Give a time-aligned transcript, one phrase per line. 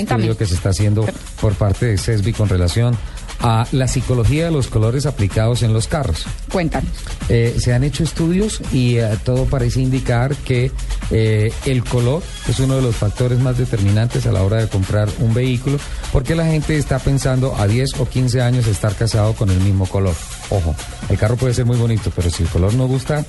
[0.00, 1.04] estudio que se está haciendo
[1.40, 2.96] por parte de CESBI con relación
[3.40, 6.24] a la psicología de los colores aplicados en los carros.
[6.52, 6.88] Cuéntanos.
[7.28, 10.70] Eh, se han hecho estudios y eh, todo parece indicar que
[11.10, 15.08] eh, el color es uno de los factores más determinantes a la hora de comprar
[15.18, 15.80] un vehículo,
[16.12, 19.86] porque la gente está pensando a 10 o 15 años estar casado con el mismo
[19.86, 20.14] color.
[20.50, 20.76] Ojo,
[21.08, 23.24] el carro puede ser muy bonito, pero si el color no gusta,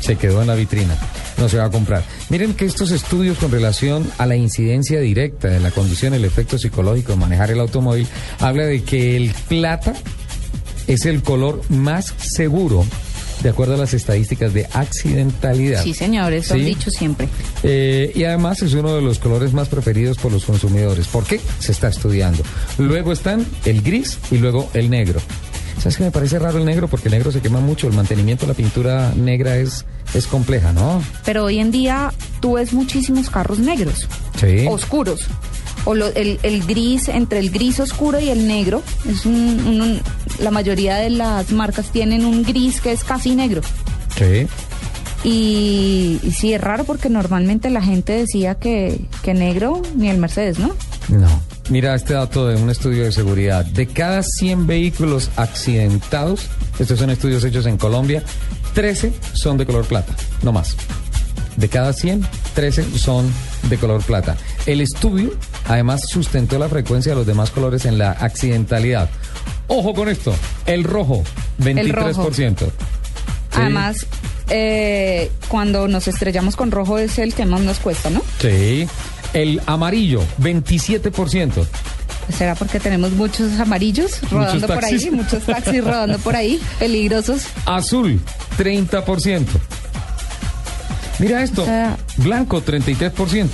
[0.00, 0.96] se quedó en la vitrina,
[1.38, 2.04] no se va a comprar.
[2.28, 6.58] Miren que estos estudios con relación a la incidencia directa de la condición, el efecto
[6.58, 8.06] psicológico de manejar el automóvil,
[8.40, 9.94] habla de que el plata
[10.86, 12.84] es el color más seguro
[13.42, 15.82] de acuerdo a las estadísticas de accidentalidad.
[15.82, 17.28] Sí, señores, lo han dicho siempre.
[17.62, 21.06] Eh, y además es uno de los colores más preferidos por los consumidores.
[21.08, 21.40] ¿Por qué?
[21.58, 22.42] Se está estudiando.
[22.78, 25.20] Luego están el gris y luego el negro.
[25.86, 26.88] ¿Sabes que me parece raro el negro?
[26.88, 27.86] Porque el negro se quema mucho.
[27.86, 31.00] El mantenimiento de la pintura negra es, es compleja, ¿no?
[31.24, 34.08] Pero hoy en día tú ves muchísimos carros negros.
[34.36, 34.66] Sí.
[34.68, 35.28] Oscuros.
[35.84, 40.00] O lo, el, el, gris, entre el gris oscuro y el negro, es un, un,
[40.40, 43.60] la mayoría de las marcas tienen un gris que es casi negro.
[44.18, 44.48] Sí.
[45.22, 50.18] Y, y sí, es raro porque normalmente la gente decía que, que negro ni el
[50.18, 50.74] Mercedes, ¿no?
[51.08, 51.28] No.
[51.68, 53.64] Mira este dato de un estudio de seguridad.
[53.64, 56.46] De cada 100 vehículos accidentados,
[56.78, 58.22] estos son estudios hechos en Colombia,
[58.74, 60.76] 13 son de color plata, no más.
[61.56, 63.32] De cada 100, 13 son
[63.68, 64.36] de color plata.
[64.66, 65.32] El estudio
[65.66, 69.10] además sustentó la frecuencia de los demás colores en la accidentalidad.
[69.66, 70.34] Ojo con esto,
[70.66, 71.24] el rojo,
[71.58, 71.78] 23%.
[71.78, 72.30] El rojo.
[72.32, 72.44] ¿Sí?
[73.52, 74.06] Además,
[74.50, 78.22] eh, cuando nos estrellamos con rojo es el que más nos cuesta, ¿no?
[78.38, 78.86] Sí.
[79.36, 81.66] El amarillo, 27%.
[82.36, 85.10] ¿Será porque tenemos muchos amarillos rodando Muchos por ahí?
[85.10, 87.42] Muchos taxis rodando por ahí, peligrosos.
[87.66, 88.18] Azul,
[88.58, 89.44] 30%.
[91.18, 93.48] Mira esto, O sea- blanco, 33%.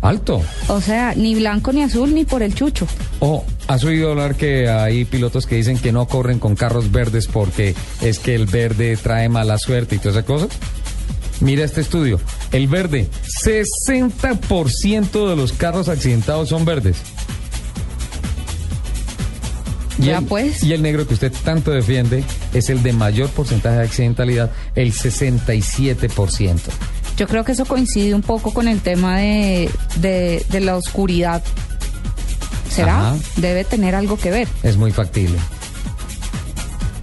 [0.00, 0.42] Alto.
[0.68, 2.86] O sea, ni blanco ni azul ni por el chucho.
[3.20, 7.28] O has oído hablar que hay pilotos que dicen que no corren con carros verdes
[7.28, 10.48] porque es que el verde trae mala suerte y todas esas cosas.
[11.42, 12.20] Mira este estudio.
[12.52, 13.08] El verde,
[13.44, 16.98] 60% de los carros accidentados son verdes.
[19.98, 20.62] Ya el, pues.
[20.62, 22.22] Y el negro que usted tanto defiende
[22.54, 26.60] es el de mayor porcentaje de accidentalidad, el 67%.
[27.16, 31.42] Yo creo que eso coincide un poco con el tema de, de, de la oscuridad.
[32.70, 33.10] ¿Será?
[33.10, 33.18] Ajá.
[33.36, 34.48] Debe tener algo que ver.
[34.62, 35.38] Es muy factible.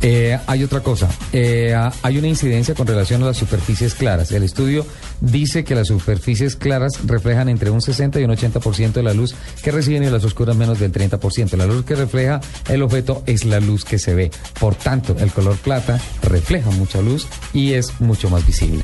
[0.02, 4.32] Eh, hay otra cosa, eh, hay una incidencia con relación a las superficies claras.
[4.32, 4.86] El estudio
[5.20, 9.36] dice que las superficies claras reflejan entre un 60 y un 80% de la luz
[9.62, 11.58] que reciben y las oscuras menos del 30%.
[11.58, 12.40] La luz que refleja
[12.70, 14.32] el objeto es la luz que se ve.
[14.60, 18.84] Por tanto, el color plata refleja mucha luz y es mucho más visible.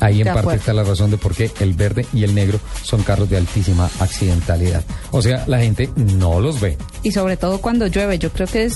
[0.00, 0.58] Ahí en De parte acuerdo.
[0.58, 3.88] está la razón de por qué el verde y el negro son carros de altísima
[4.00, 4.82] accidentalidad.
[5.12, 6.76] O sea, la gente no los ve.
[7.04, 8.74] Y sobre todo cuando llueve, yo creo que es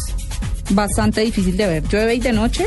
[0.70, 1.82] bastante difícil de ver.
[1.88, 2.66] Llueve y de noche,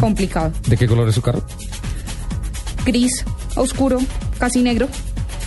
[0.00, 0.52] complicado.
[0.66, 1.42] ¿De qué color es su carro?
[2.84, 3.24] Gris,
[3.56, 3.98] oscuro,
[4.38, 4.88] casi negro.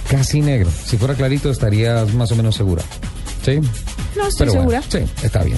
[0.10, 0.70] Casi negro.
[0.86, 2.84] Si fuera clarito estarías más o menos segura.
[3.46, 3.60] ¿Sí?
[4.18, 5.06] No estoy Pero bueno, segura.
[5.08, 5.58] sí, está bien.